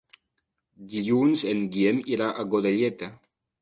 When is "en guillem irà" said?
1.53-2.35